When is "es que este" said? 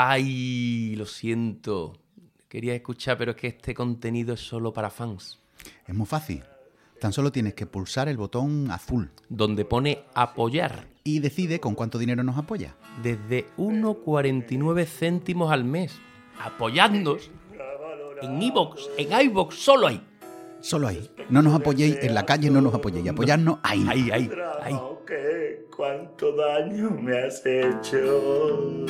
3.32-3.74